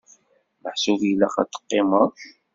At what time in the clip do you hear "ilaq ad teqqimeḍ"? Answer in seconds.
1.11-2.11